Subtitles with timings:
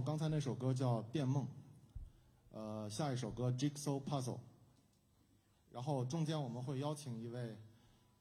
[0.00, 1.44] 刚才那首歌叫《变梦》，
[2.50, 4.34] 呃，下一首歌《Jigsaw Puzzle》。
[5.70, 7.56] 然后中间我们会邀请一位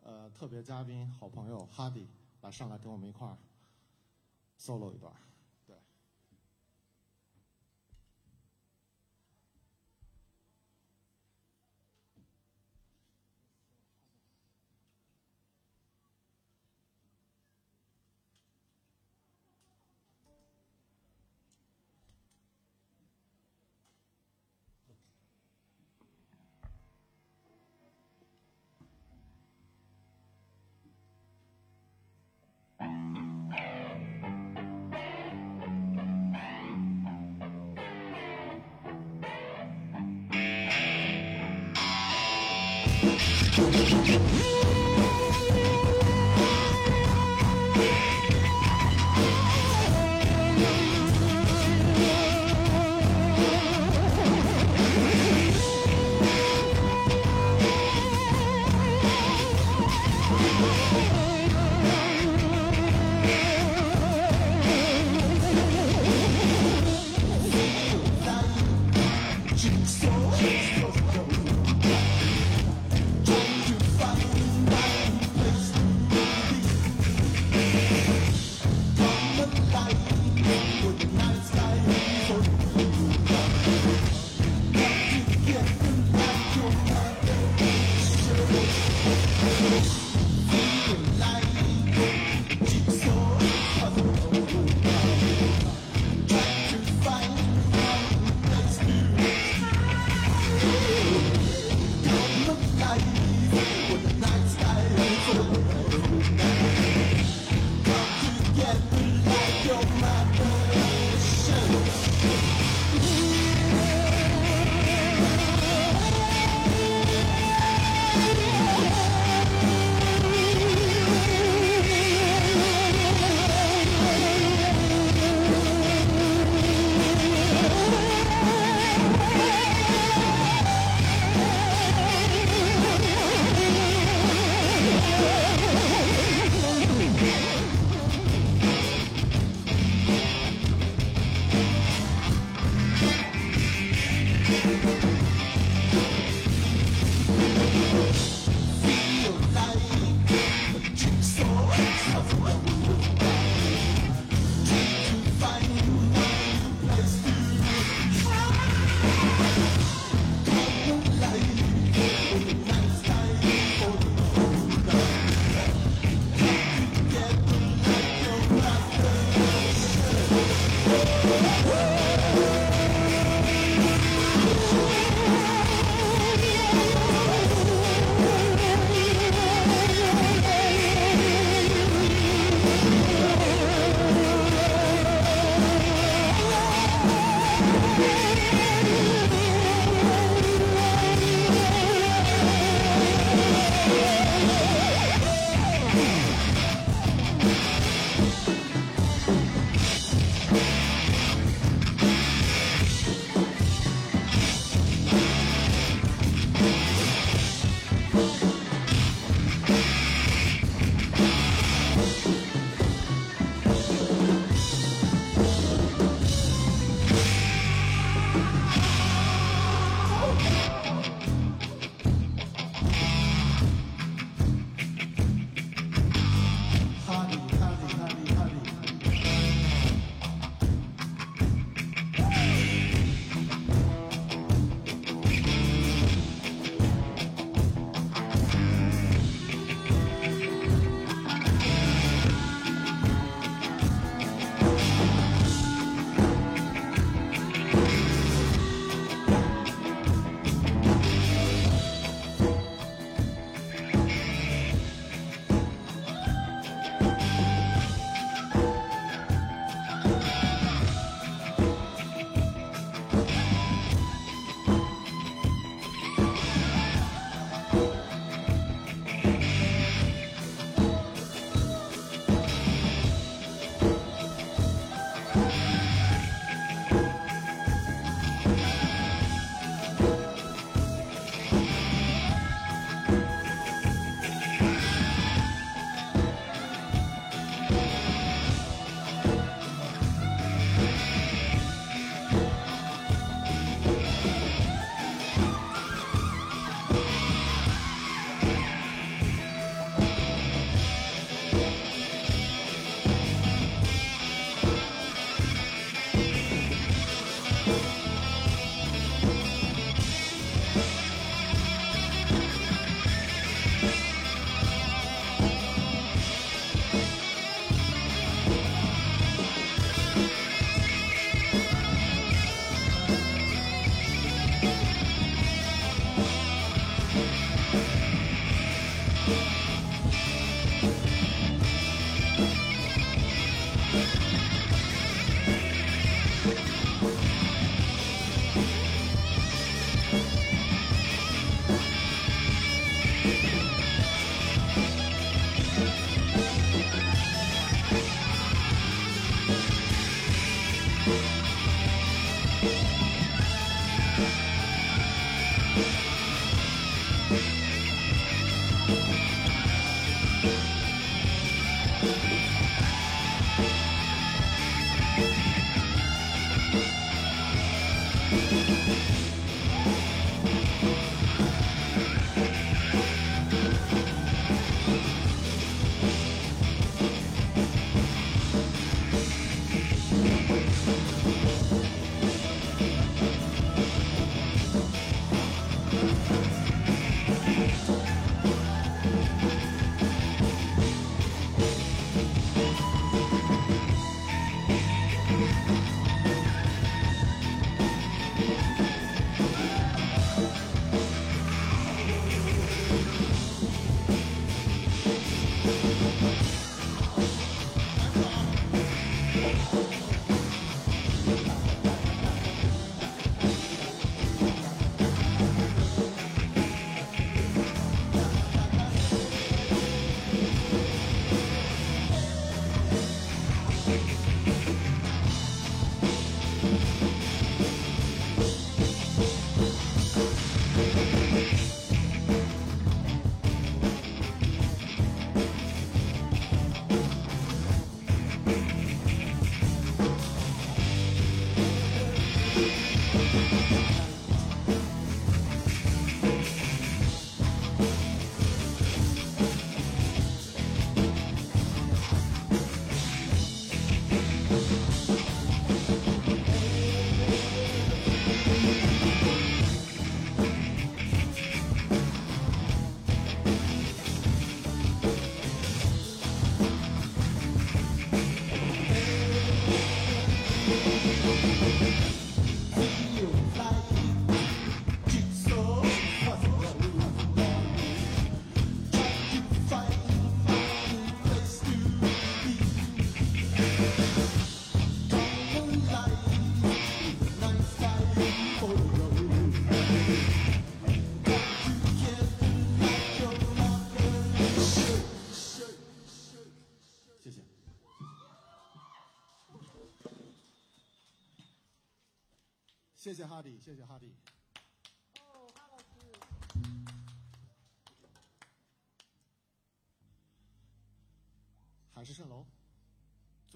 [0.02, 2.08] 呃特别嘉宾、好朋友哈迪
[2.42, 3.38] 来上来跟我们一块儿
[4.60, 5.12] solo 一段。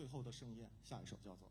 [0.02, 1.48] 最后的盛宴，下一首叫做。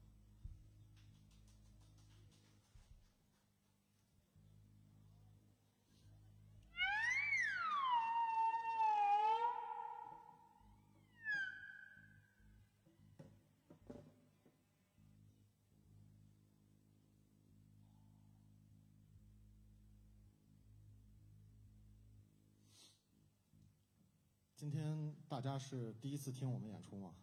[24.56, 27.14] 今天大家是第一次听我们演出吗？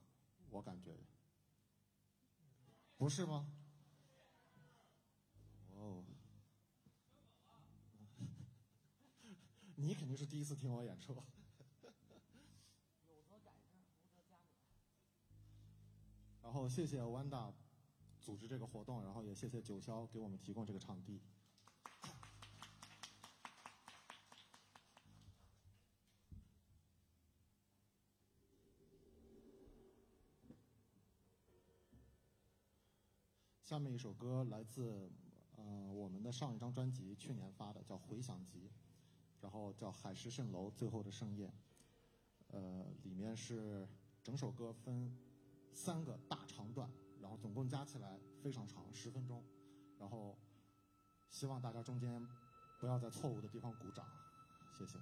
[0.50, 0.96] 我感觉
[2.98, 3.48] 不是吗？
[5.76, 6.04] 哦，
[9.76, 11.16] 你肯定是第一次听我演出。
[16.42, 17.54] 然后谢谢 Wanda
[18.20, 21.22] 组织这个活动，然后也谢谢九霄给我们提供这个场地。
[33.68, 35.12] 下面一首歌来自
[35.58, 38.70] 呃我们的上一张专辑，去年发的叫《回响集》，
[39.42, 41.50] 然后叫《海市蜃楼最后的盛宴》，
[42.48, 43.86] 呃，里面是
[44.24, 45.14] 整首歌分
[45.74, 49.44] 三个大长段，然后总共加起来非常长，十分钟，
[50.00, 50.40] 然后
[51.28, 52.26] 希望大家中间
[52.80, 54.08] 不要在错误的地方鼓掌，
[54.78, 54.98] 谢谢。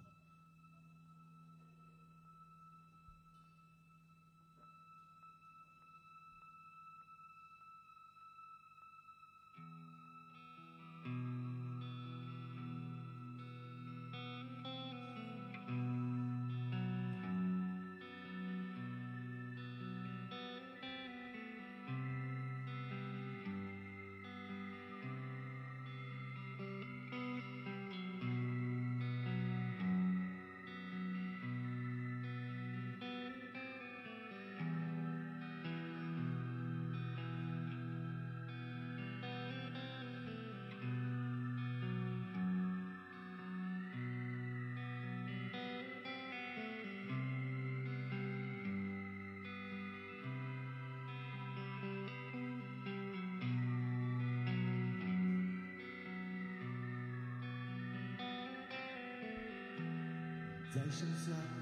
[61.15, 61.54] 在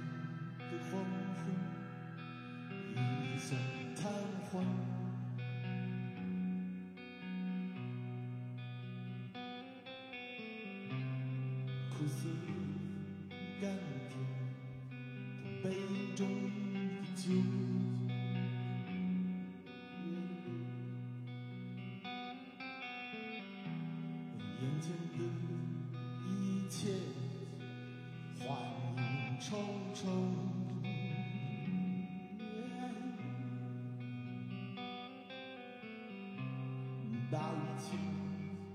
[37.78, 37.98] 情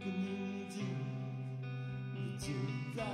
[0.00, 0.84] 的宁静，
[2.38, 2.52] 就
[2.96, 3.04] 在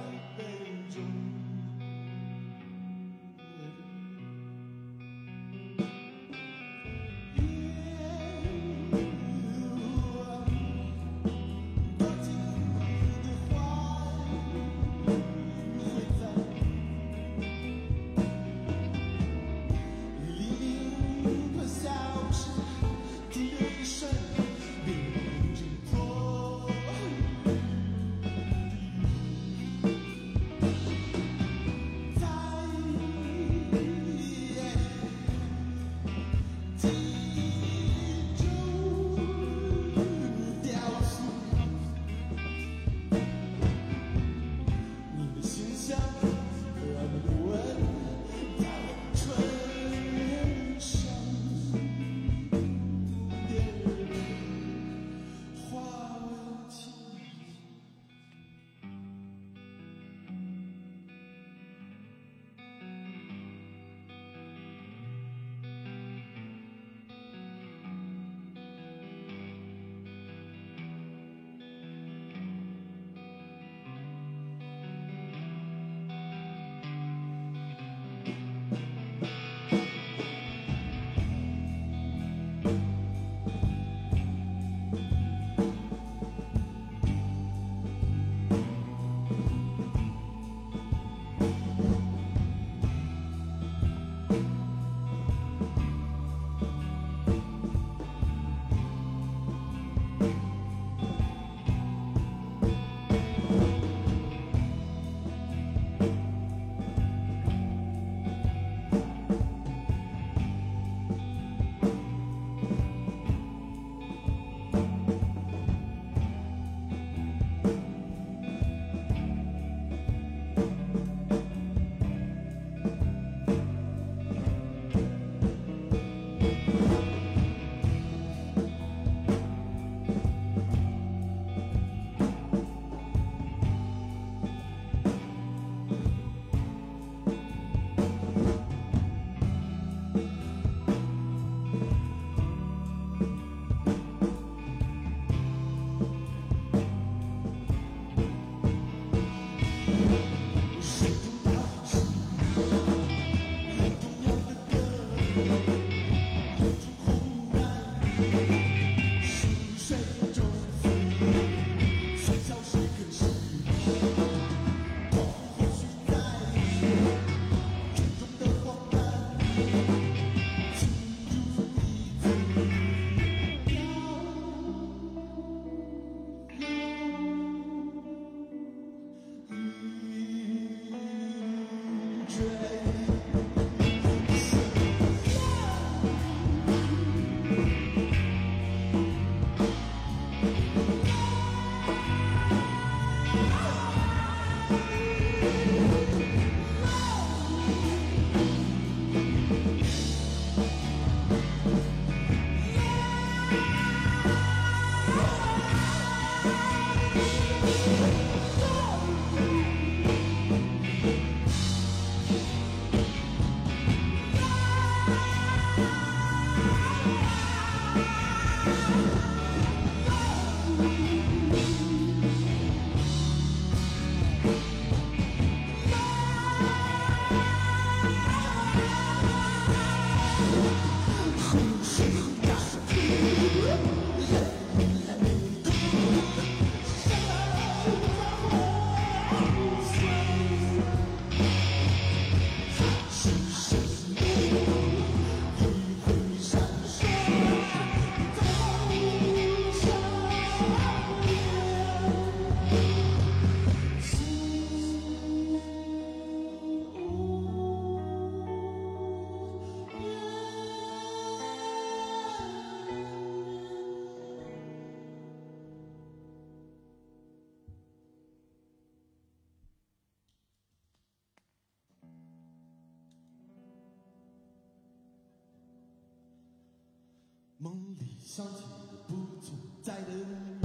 [277.75, 278.63] 梦里想起
[279.09, 280.63] 不存在的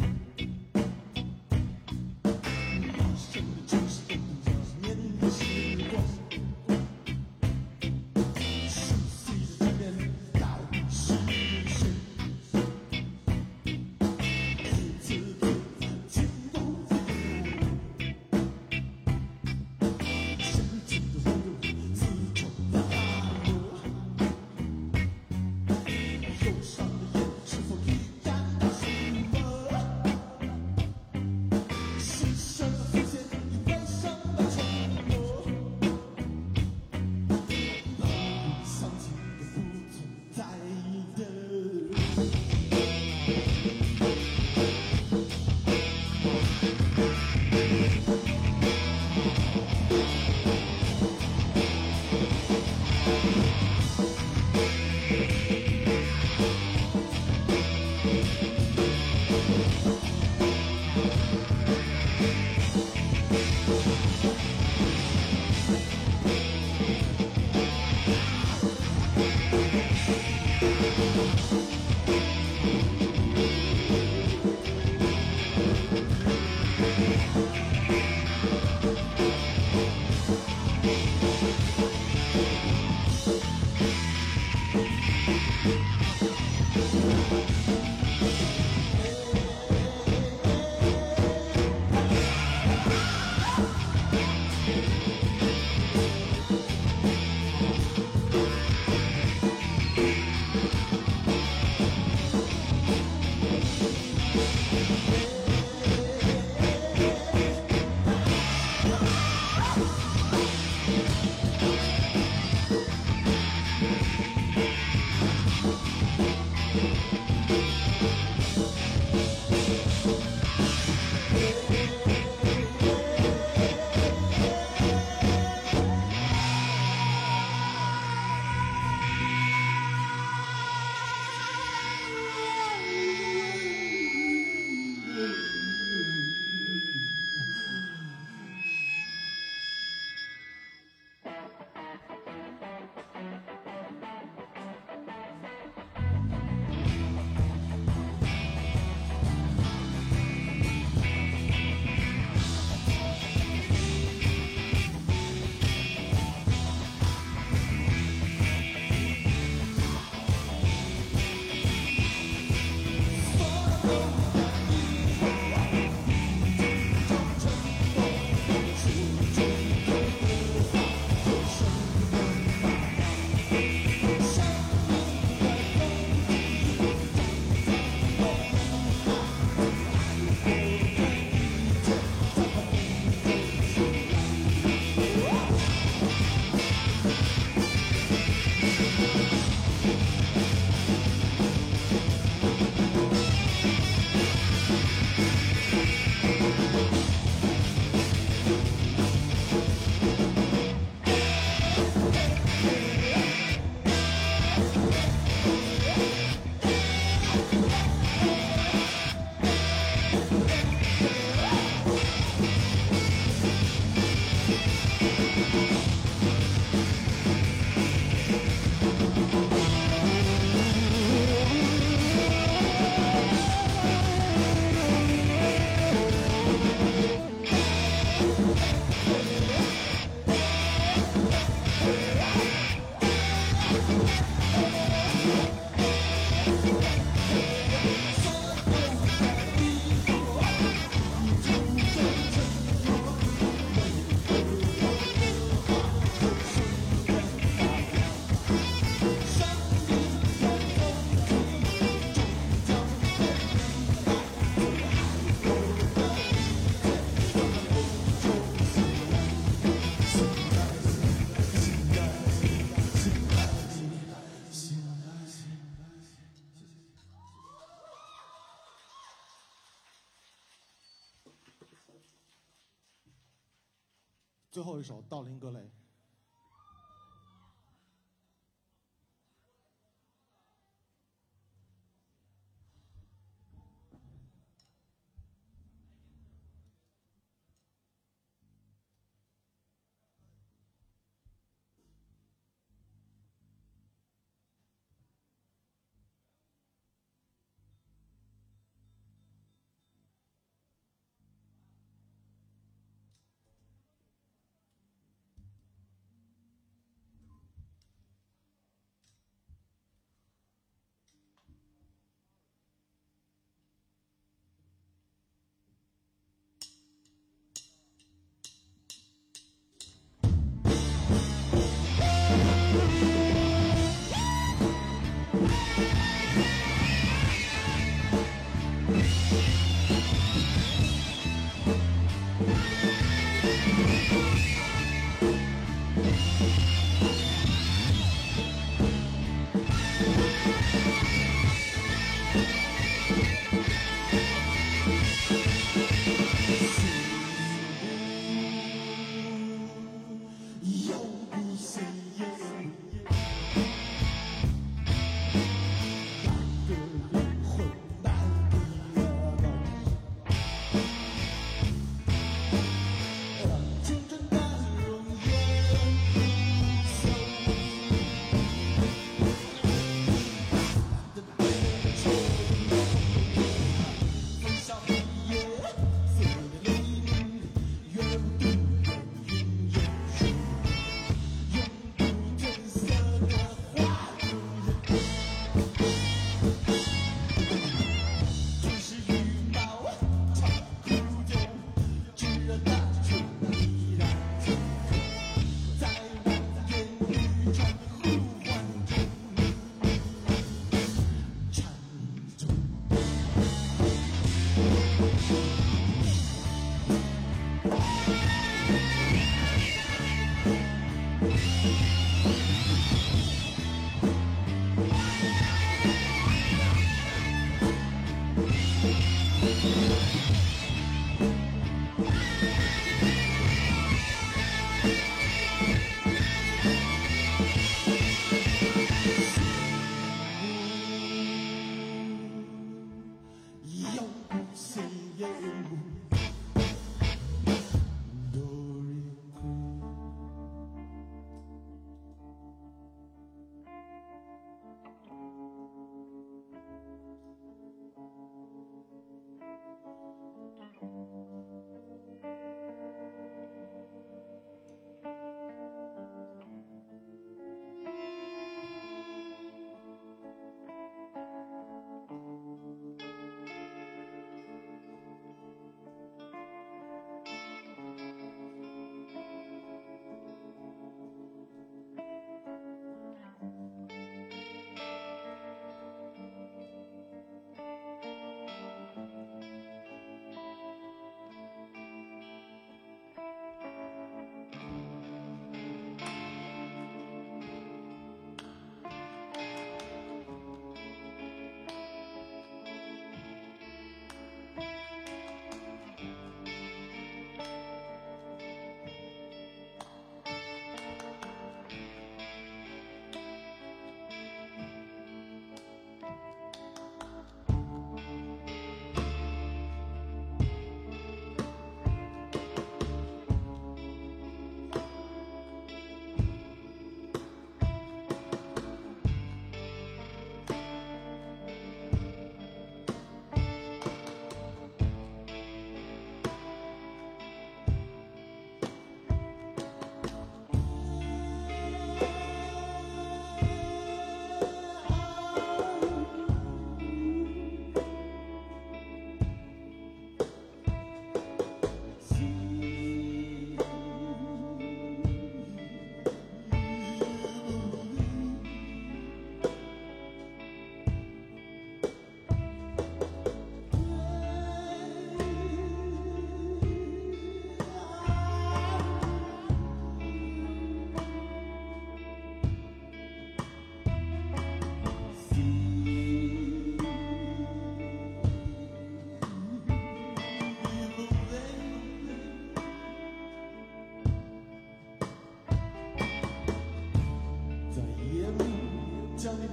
[275.20, 275.79] calling galera.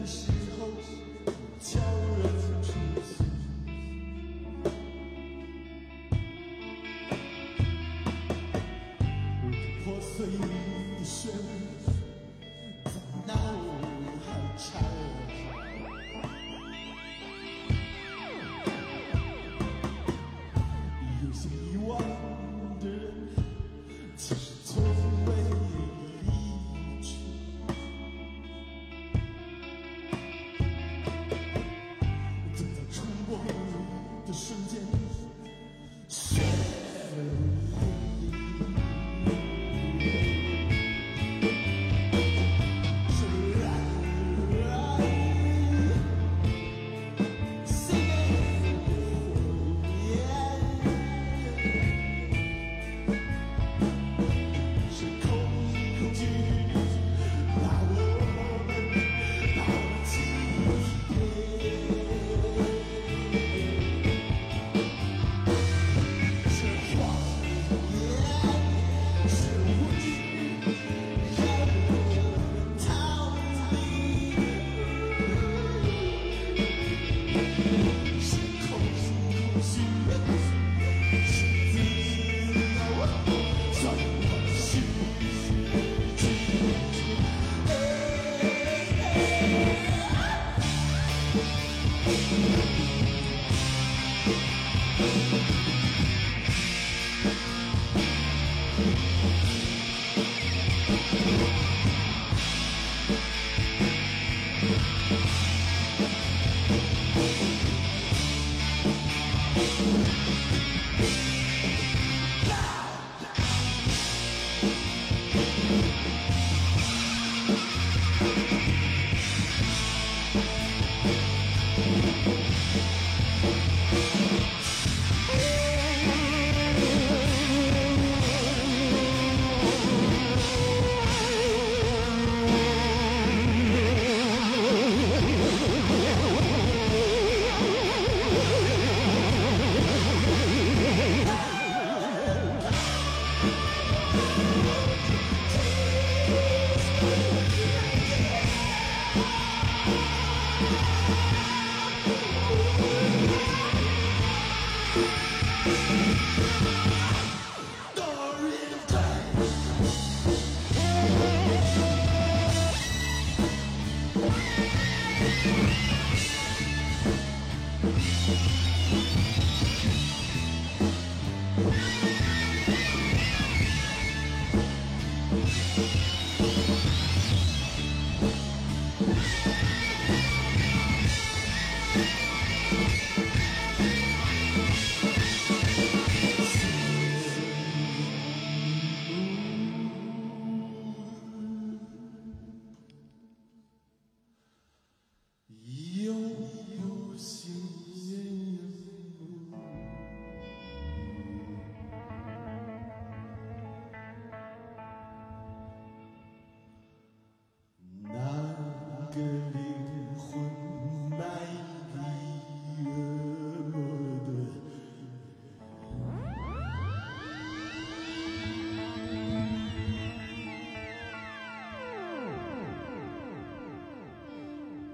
[0.06, 0.35] 的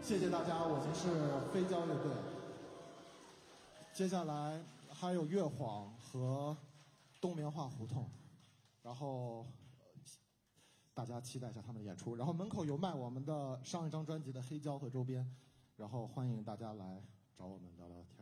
[0.03, 1.09] 谢谢大家，我们是
[1.53, 2.13] 飞胶乐队。
[3.93, 6.57] 接下来还有乐晃和
[7.21, 8.11] 冬棉花胡同，
[8.83, 9.47] 然后
[10.93, 12.17] 大家期待一下他们的演出。
[12.17, 15.25] 然后门口有卖我们的上一张专辑的黑胶和周边，
[15.77, 17.01] 然后欢迎大家来
[17.39, 18.22] 找我们聊聊天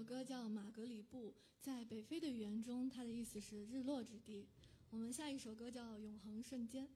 [0.00, 1.30] 首歌叫《马格里布》，
[1.60, 4.48] 在北非的语言中，它的意思是日落之地。
[4.88, 6.86] 我们下一首歌叫《永恒瞬间》。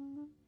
[0.00, 0.47] Mm-hmm.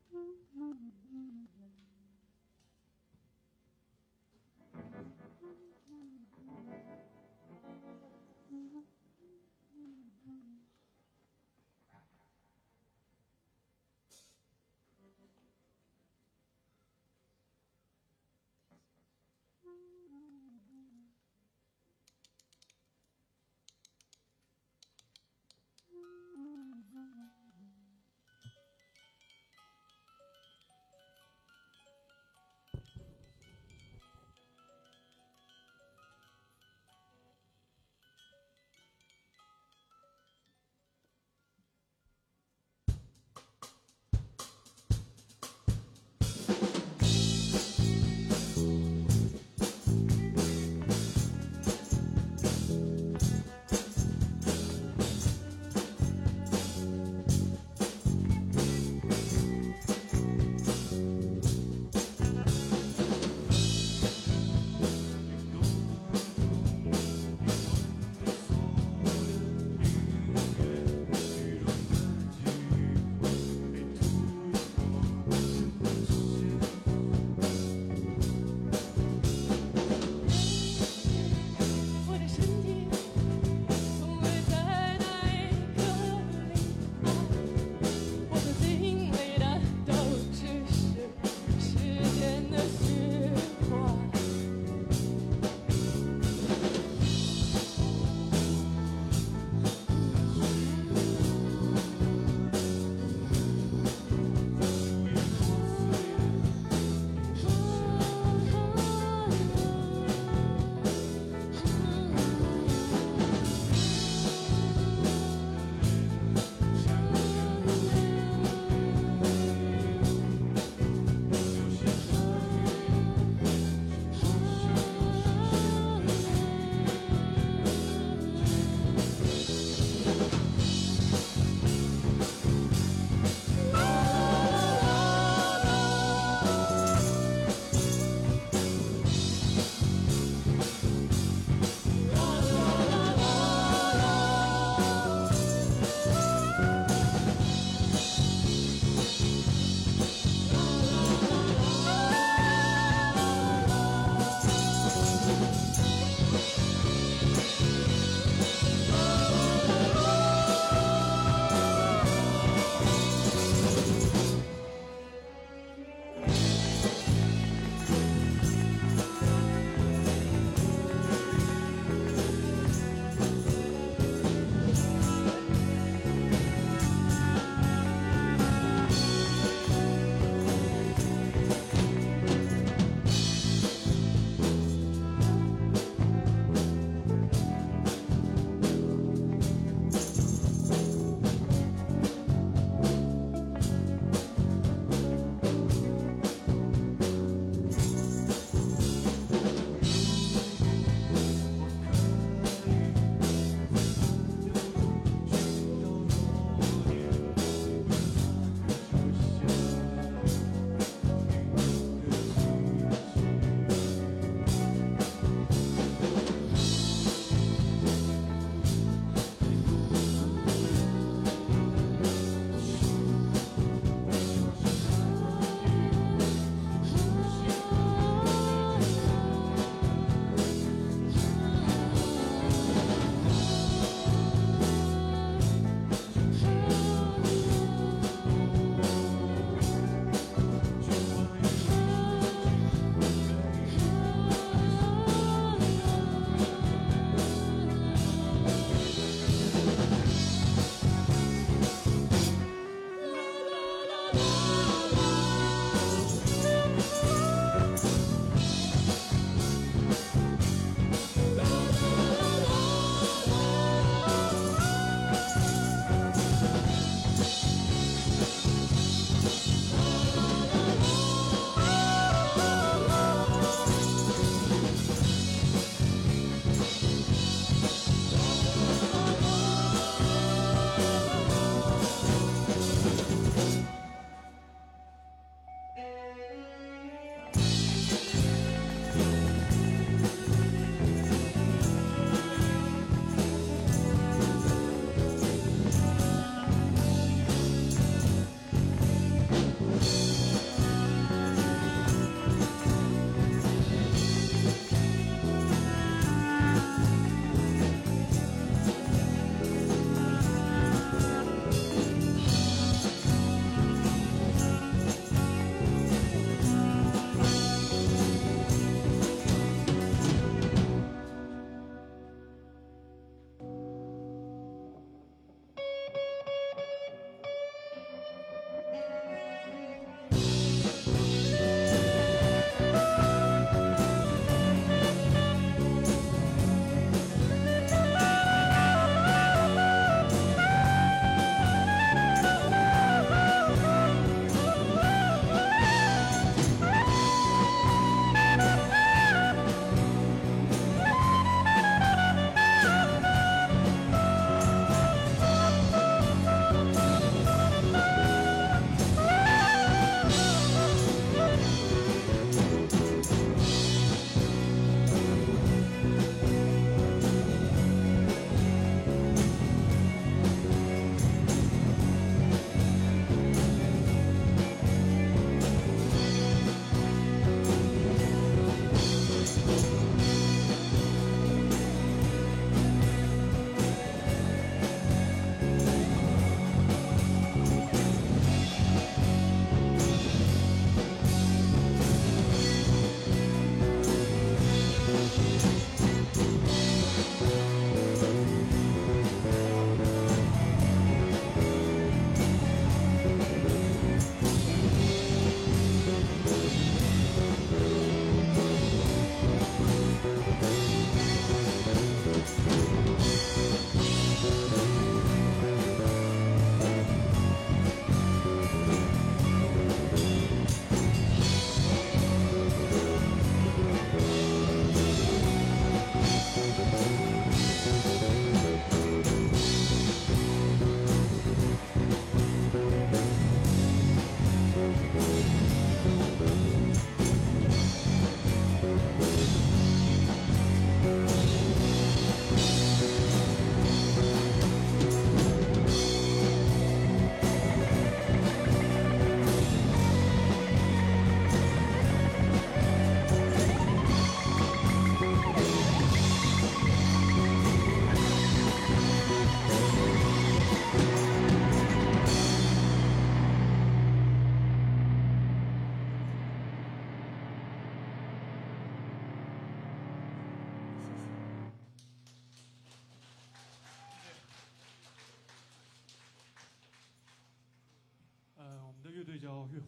[479.01, 479.67] 乐队叫月华。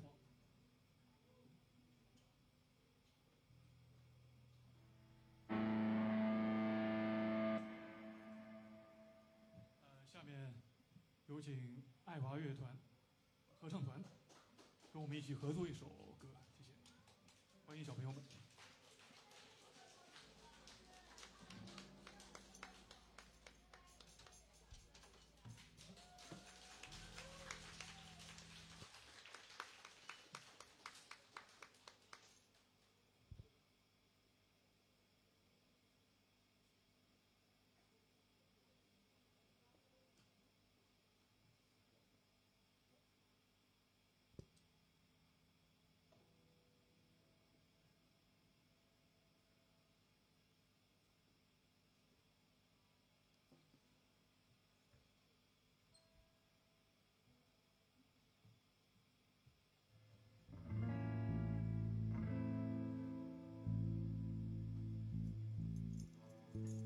[5.49, 5.57] 呃，
[10.07, 10.53] 下面
[11.29, 12.77] 有请爱华乐团
[13.59, 14.05] 合唱团
[14.93, 15.87] 跟我们一起合作一首
[16.19, 16.29] 歌，
[16.59, 16.75] 谢谢，
[17.65, 18.32] 欢迎小朋友们。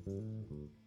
[0.08, 0.85] Mm-hmm.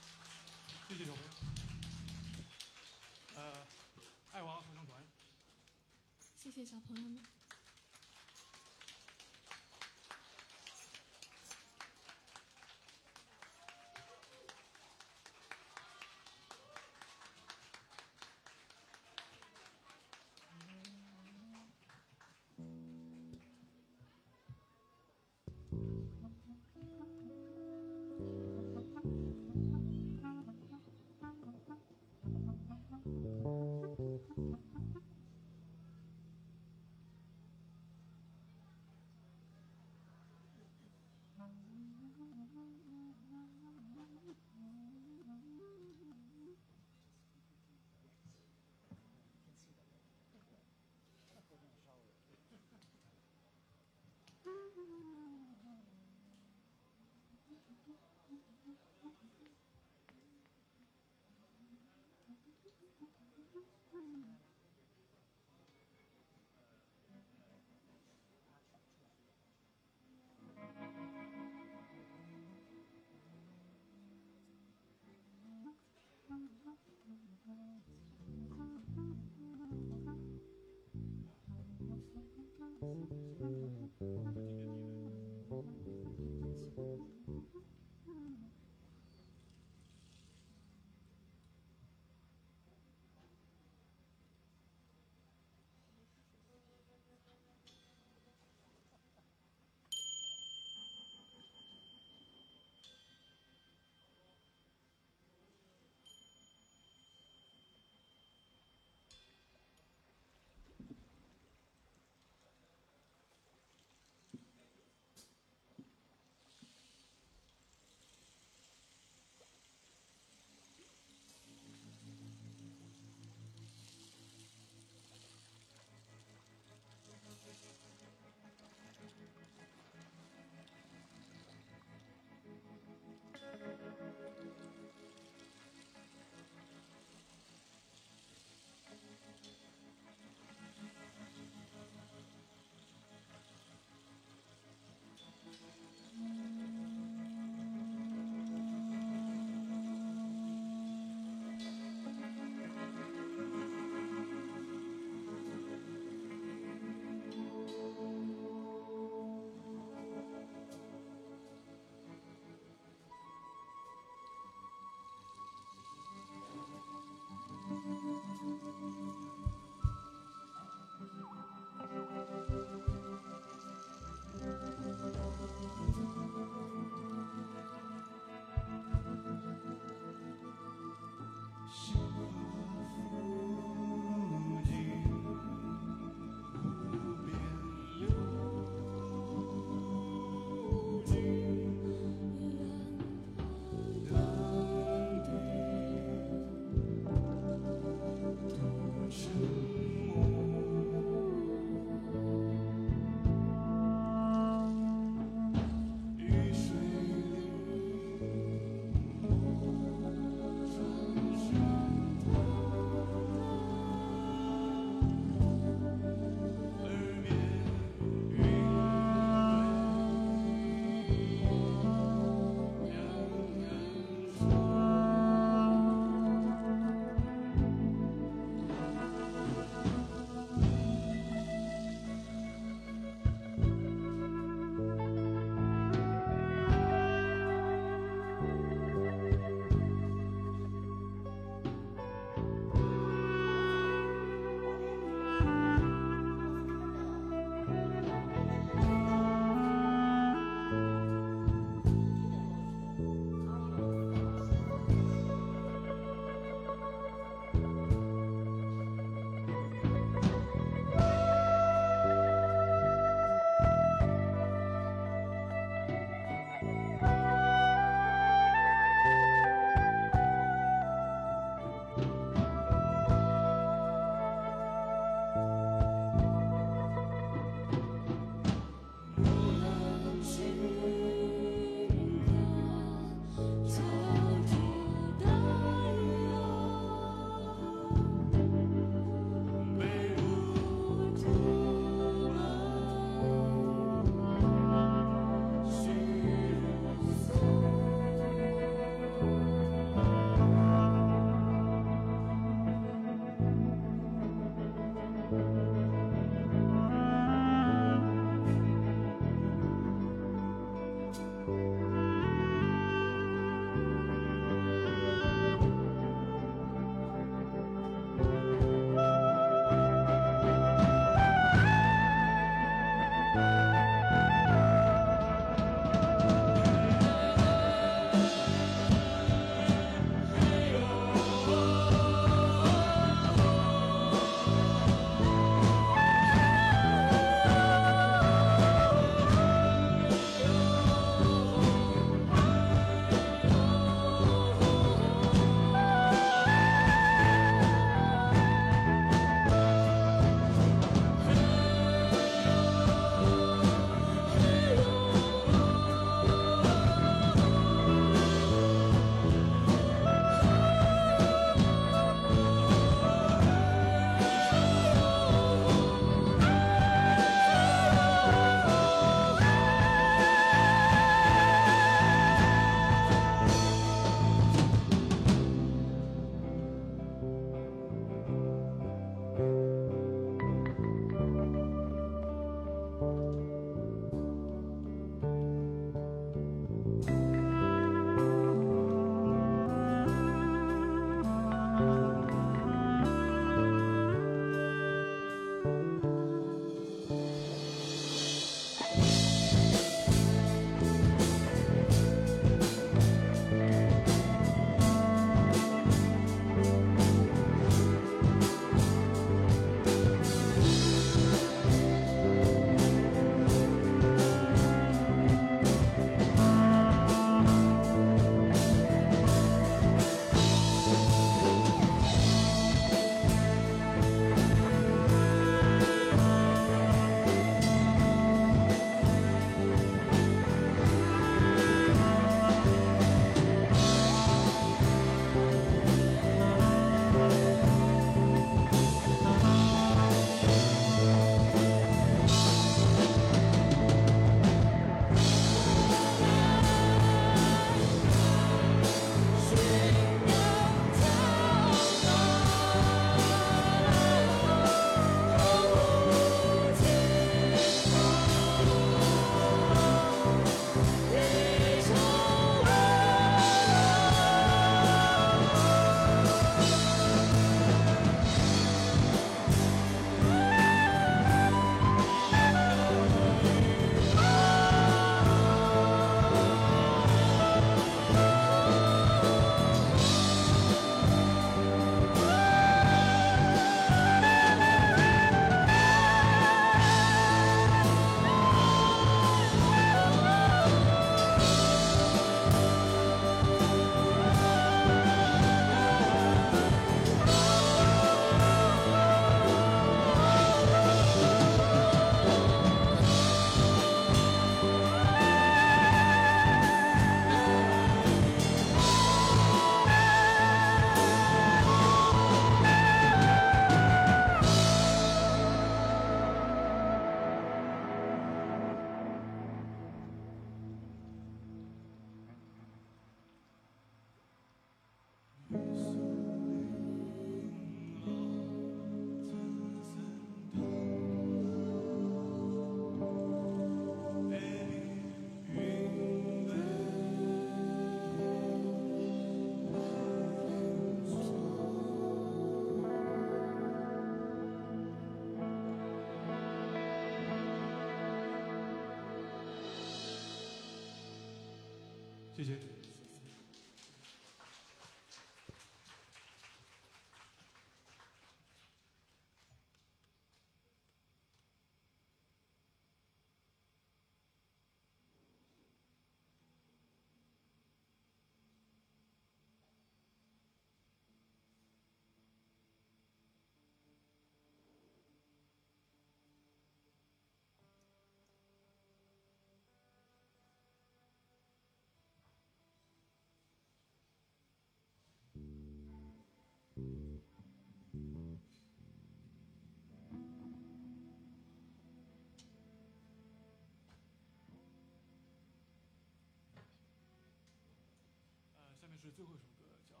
[599.02, 599.96] 是最后一首歌，叫《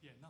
[0.00, 0.28] 点呐》。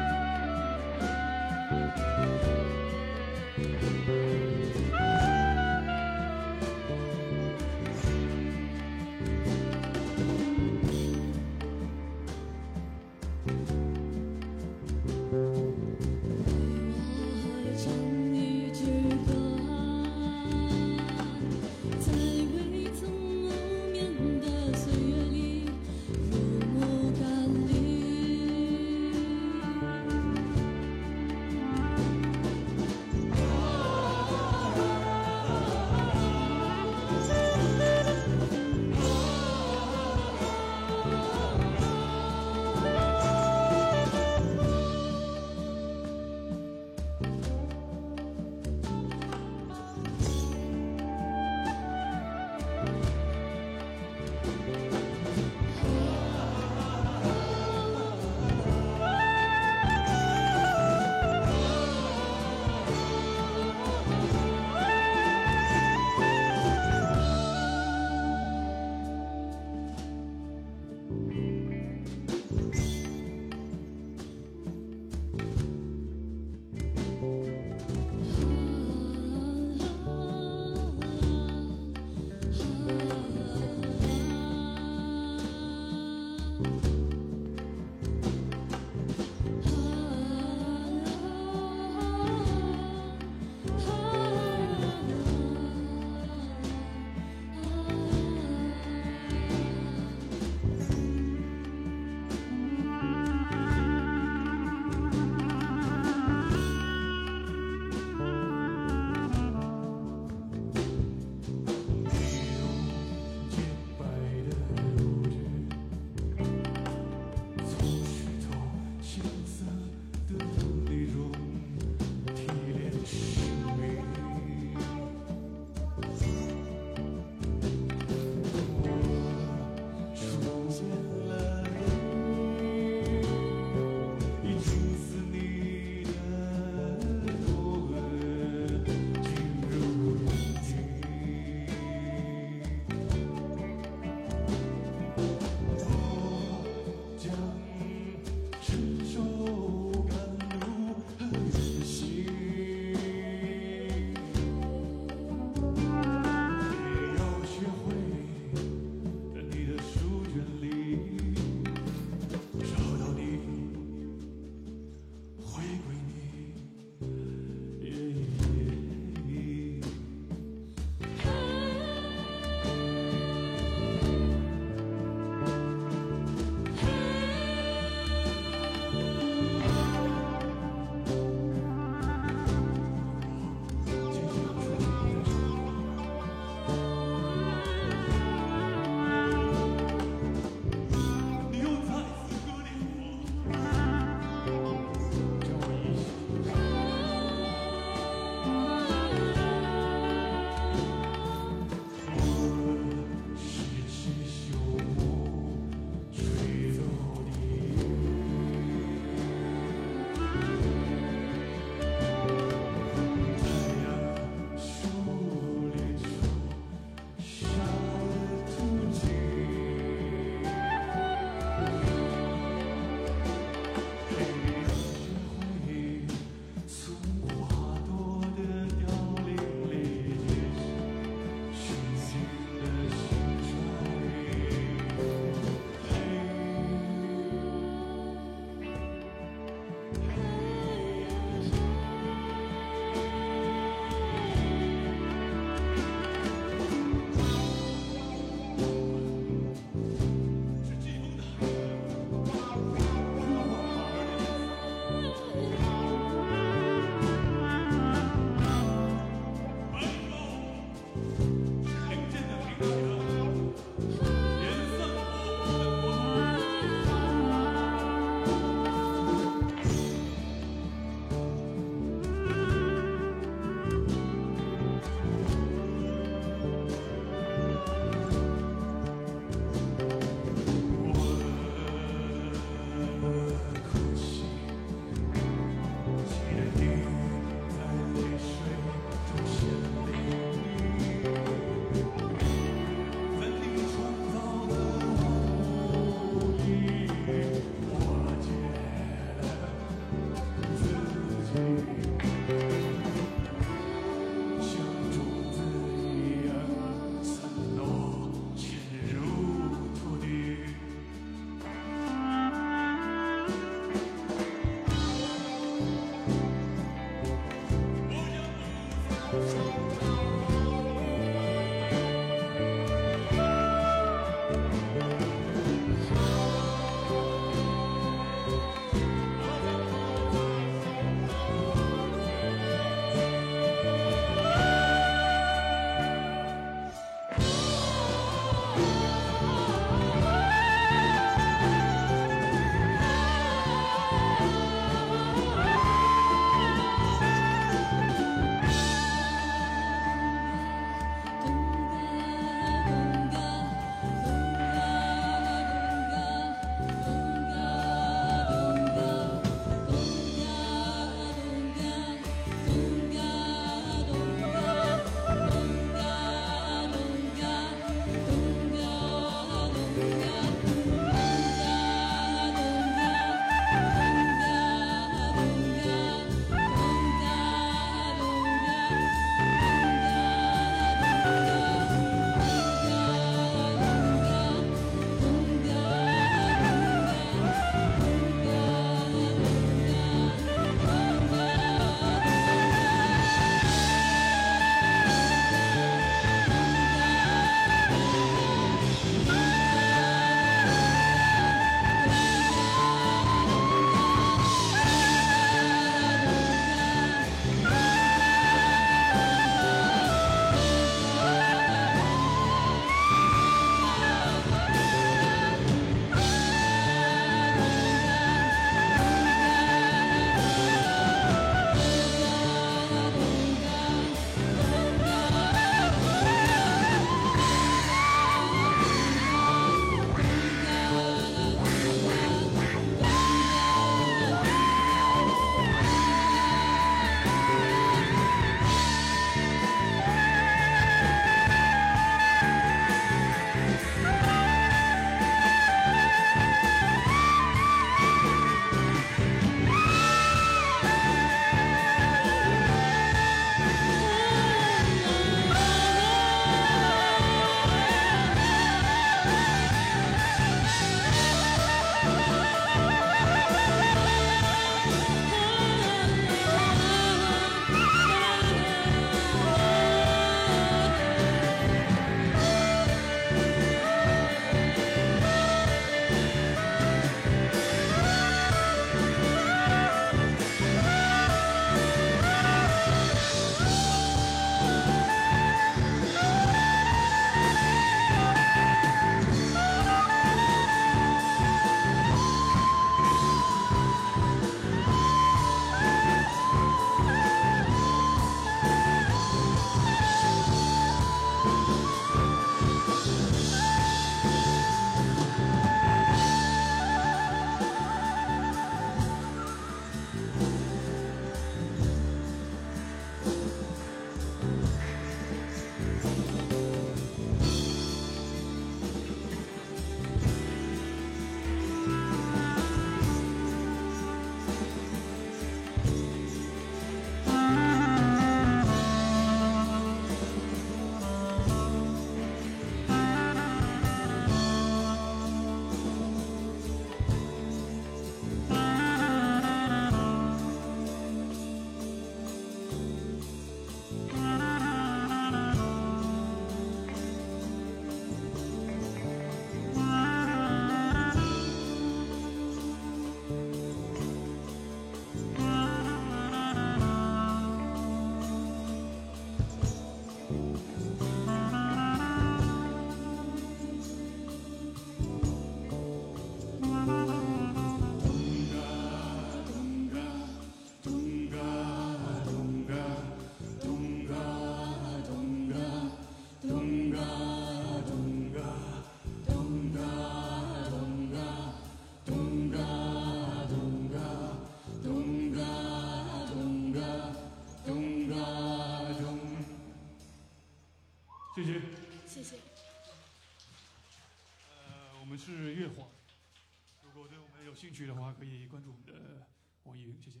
[597.54, 599.06] 去的话，可以关注我们的
[599.44, 600.00] 网易云，谢谢。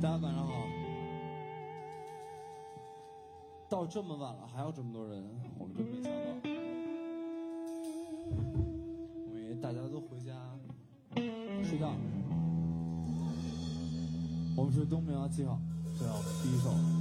[0.00, 0.52] 大家晚上好。
[3.68, 5.22] 到这么晚了还有这么多人，
[5.58, 6.18] 我们真没想到。
[9.28, 10.32] 因为大家都回家
[11.62, 11.92] 睡觉。
[14.56, 15.60] 我们是东平洋七号，
[15.98, 16.99] 最好第一首。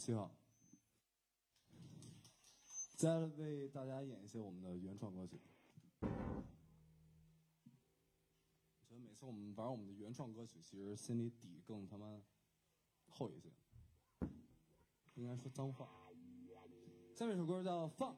[0.00, 0.34] 七号。
[2.96, 5.38] 再为大家演一些我们的原创歌曲。
[6.00, 6.08] 我
[8.88, 12.22] 觉得每次我们玩我们的原创歌曲，其实心里底更他妈
[13.08, 13.50] 厚一些。
[15.16, 15.86] 应该说脏话。
[17.14, 18.14] 下面一首歌叫《Funk》。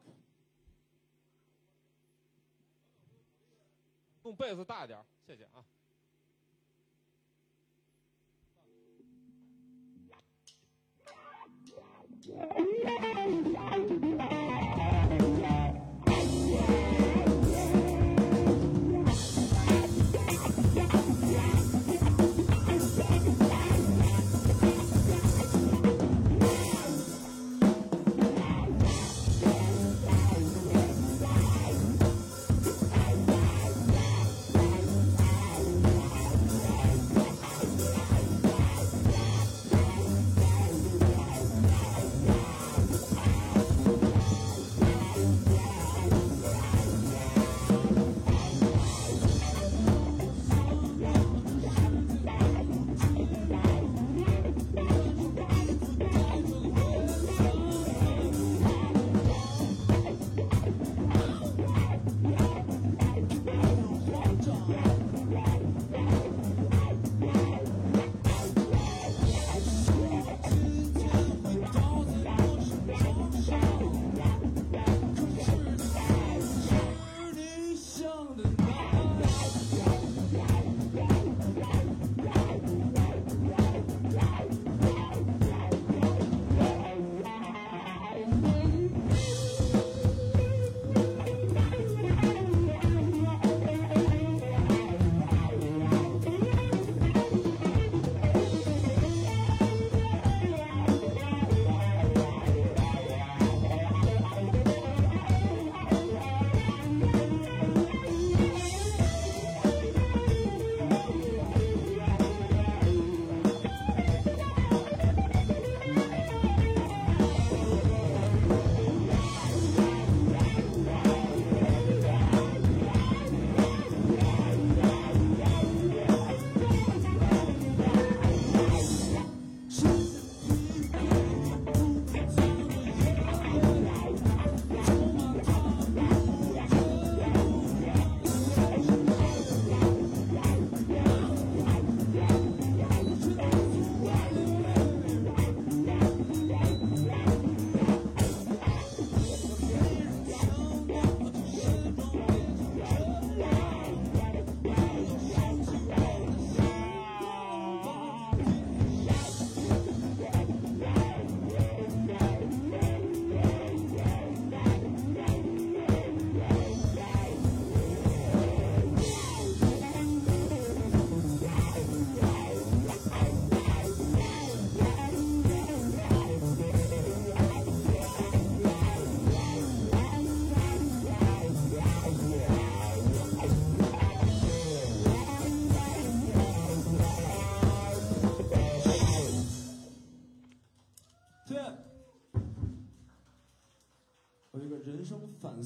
[4.23, 5.67] 用贝斯大一点，谢谢啊。
[12.25, 13.09] Yeah.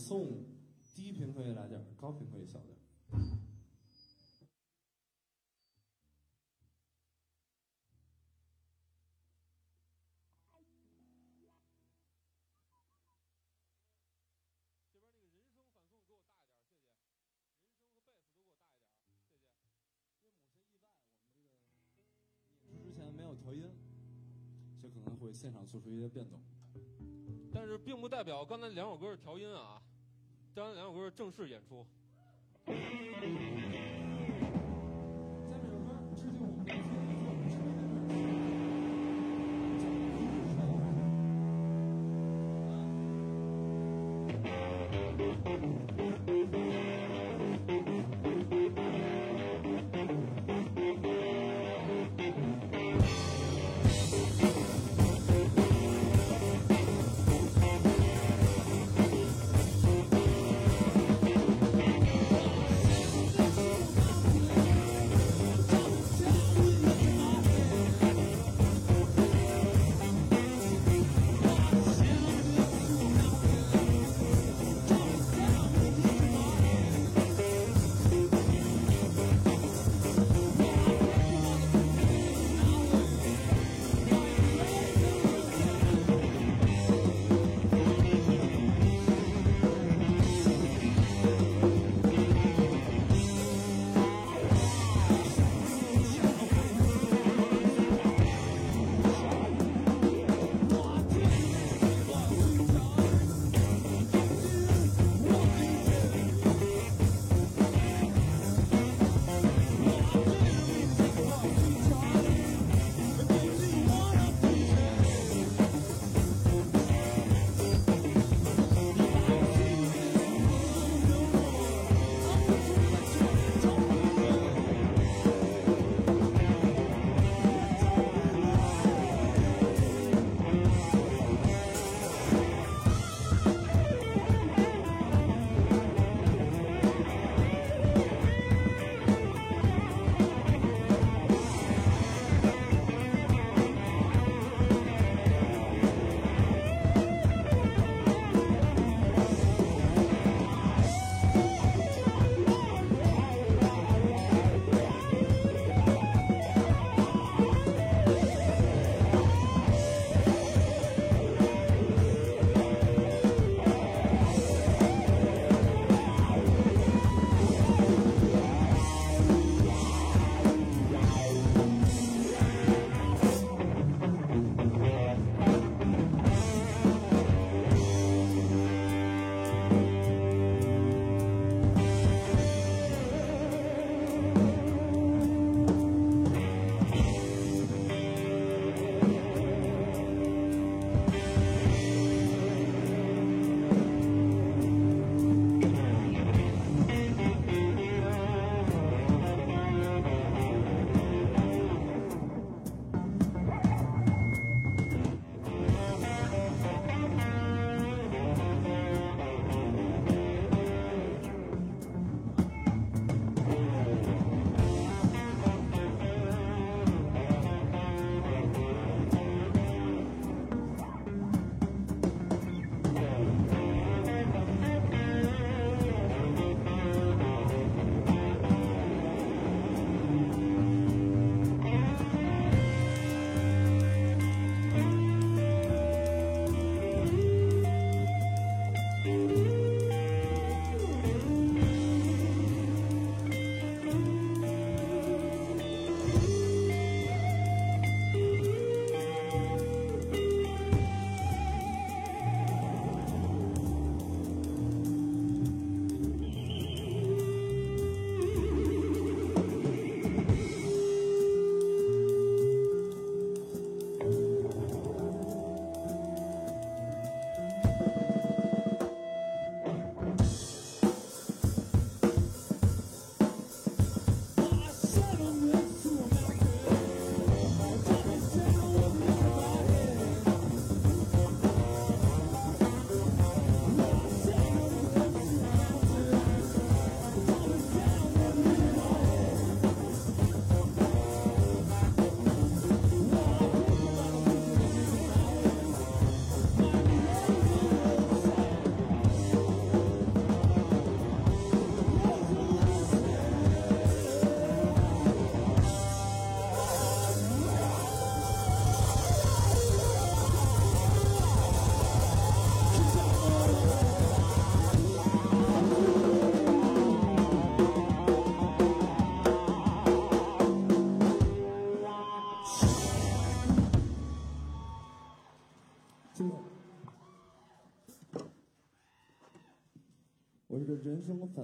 [0.07, 0.47] 送，
[0.95, 2.79] 低频可以来点儿，高频可以小点儿。
[22.81, 23.67] 之前没有调音，
[24.81, 26.41] 这可能会现场做出一些变动。
[27.53, 29.83] 但是并不代表刚才两首歌是调音啊，
[30.57, 31.87] 刚才两首歌是正式演出。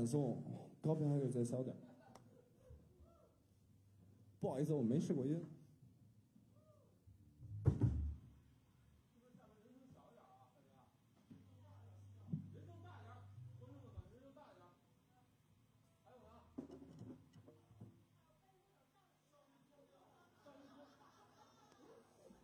[0.07, 0.43] 送，
[0.81, 1.77] 高频还可以再骚点。
[4.41, 5.47] 不好意思，我没试过音。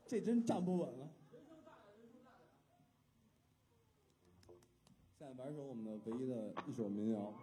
[0.07, 1.11] 这真站不稳了。
[5.19, 7.35] 现在玩一首我们的唯一的一首民谣。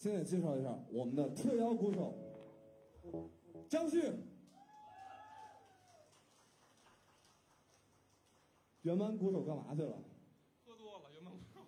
[0.00, 2.14] 现在介绍一下我们的特邀鼓手
[3.68, 4.02] 张旭，
[8.80, 9.98] 原班鼓手干嘛去了？
[10.64, 11.60] 喝多了，原班鼓手。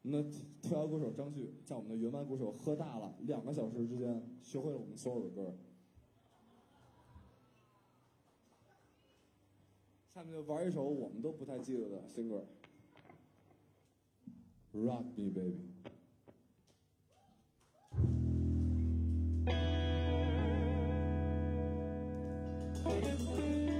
[0.00, 0.22] 那
[0.62, 5.54] 特邀鼓手张旭在我们的原班鼓手喝大了两个小时之间，学会了我们所有的歌。
[10.14, 12.46] 下面就玩一首我们都不太记得的新歌。
[14.72, 15.56] Rock Me Baby》。
[22.82, 23.79] 这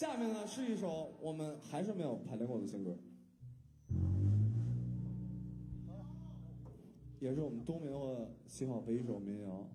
[0.00, 2.96] 下面呢是一首我们还是没有排练过的新歌，
[7.18, 9.68] 也是我们东明的新好的一首民谣。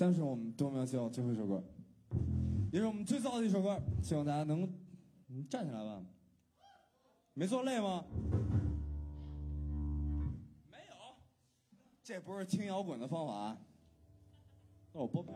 [0.00, 1.62] 但是我们多苗秀最后一首歌，
[2.72, 4.66] 也是我们最燥的一首歌，希望大家能
[5.46, 6.02] 站起来吧。
[7.34, 8.06] 没坐累吗？
[10.70, 10.94] 没有，
[12.02, 13.54] 这不是听摇滚的方法。
[14.94, 15.34] 那我播片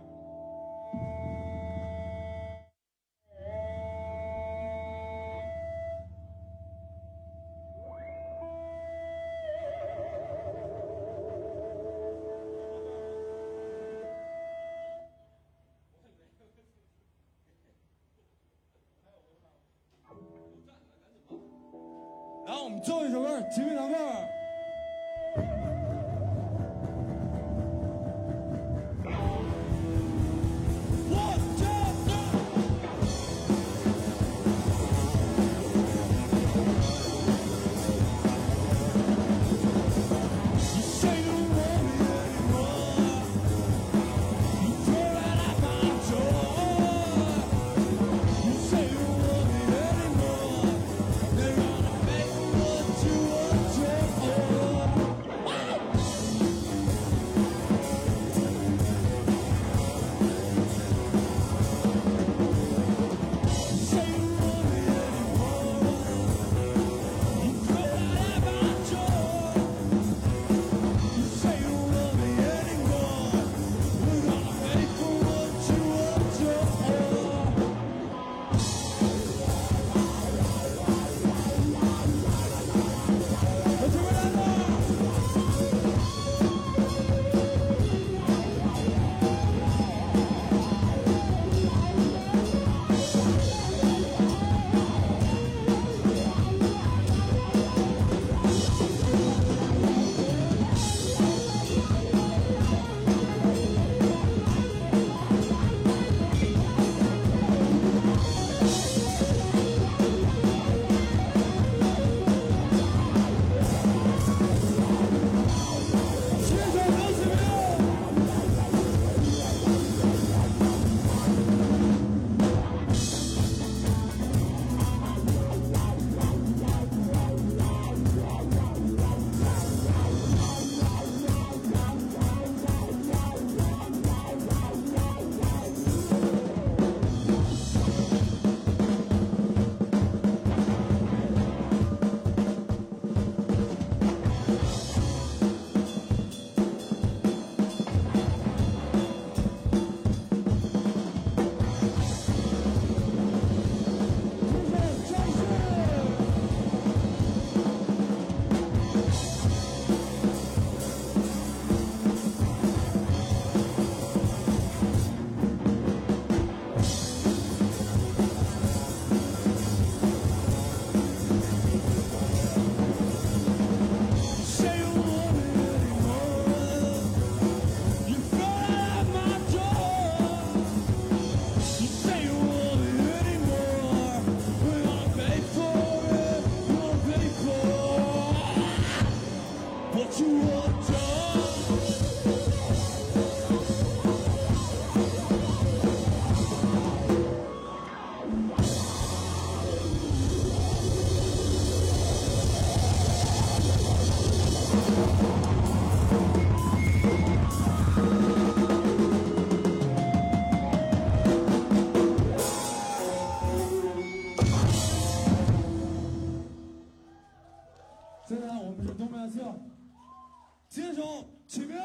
[221.05, 221.77] 手启明，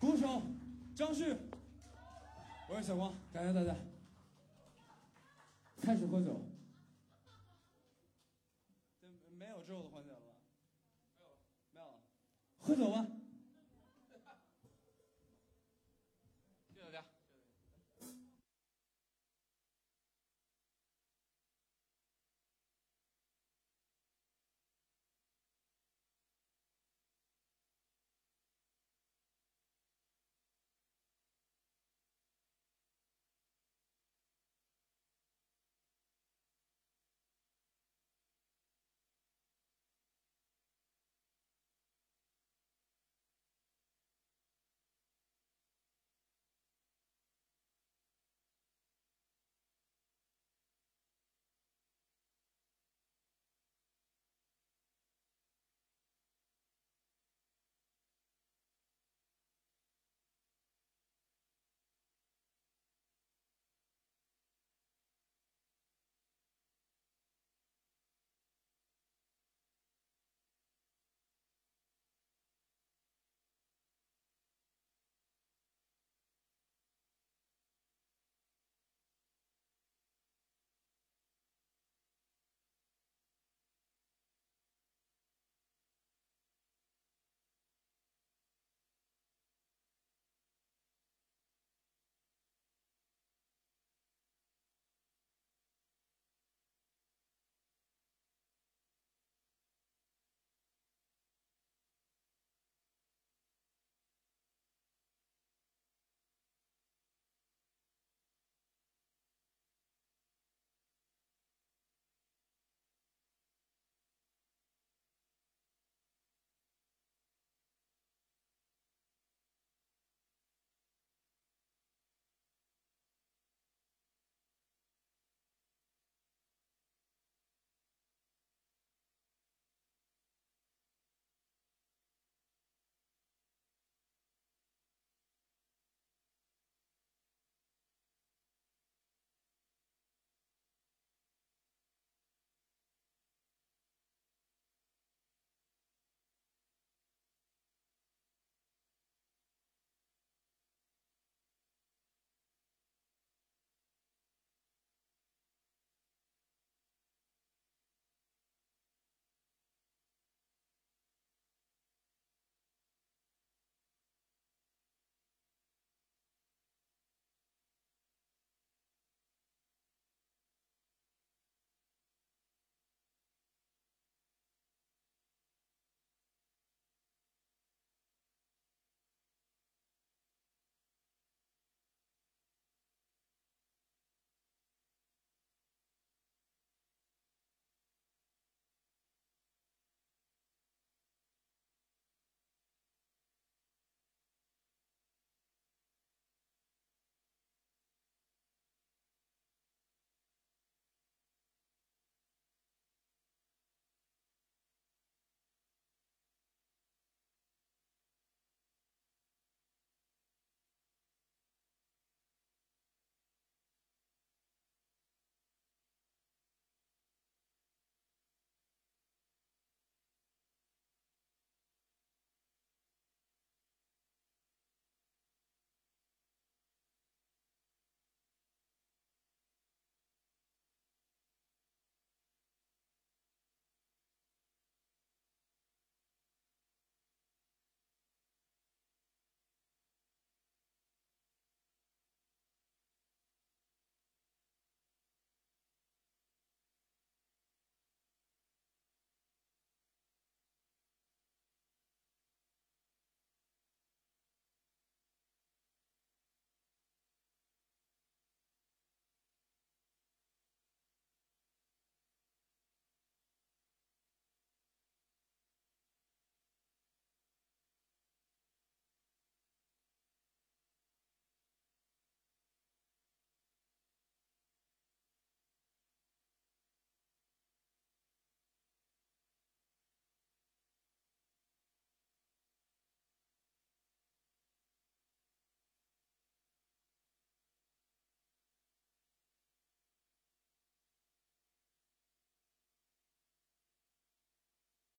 [0.00, 0.42] 鼓手
[0.96, 1.32] 张旭，
[2.68, 3.72] 我是小光，感谢大家。
[5.80, 6.40] 开始喝酒。
[9.00, 9.06] 这
[9.38, 10.34] 没有之后的环节了吧？
[11.16, 11.36] 没有了，
[11.70, 12.00] 没有了。
[12.58, 13.06] 喝酒吧。